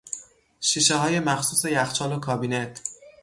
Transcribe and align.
شیشه 0.61 0.97
های 0.97 1.19
مخصوص 1.19 1.65
یخچال 1.65 2.13
و 2.13 2.19
کابینت 2.19 2.81